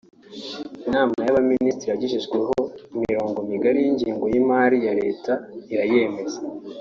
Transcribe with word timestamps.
Inama 0.87 1.13
y’Abaminisitiri 1.25 1.91
yagejejweho 1.91 2.53
imirongo 2.95 3.37
migari 3.49 3.79
y’ingengo 3.81 4.25
y’imari 4.33 4.77
ya 4.87 4.93
Leta 5.01 5.33
irayemeza 5.73 6.37